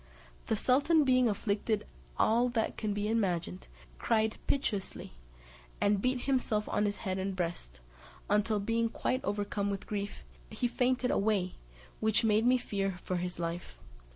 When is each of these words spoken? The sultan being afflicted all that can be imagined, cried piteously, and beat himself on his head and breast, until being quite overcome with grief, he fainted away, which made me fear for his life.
The 0.47 0.55
sultan 0.55 1.03
being 1.03 1.29
afflicted 1.29 1.85
all 2.17 2.49
that 2.49 2.75
can 2.75 2.91
be 2.91 3.07
imagined, 3.07 3.67
cried 3.99 4.37
piteously, 4.47 5.13
and 5.79 6.01
beat 6.01 6.21
himself 6.21 6.67
on 6.69 6.85
his 6.85 6.97
head 7.05 7.19
and 7.19 7.35
breast, 7.35 7.79
until 8.27 8.59
being 8.59 8.89
quite 8.89 9.23
overcome 9.23 9.69
with 9.69 9.85
grief, 9.85 10.23
he 10.49 10.67
fainted 10.67 11.11
away, 11.11 11.53
which 11.99 12.23
made 12.23 12.47
me 12.47 12.57
fear 12.57 12.97
for 13.03 13.17
his 13.17 13.37
life. 13.37 13.79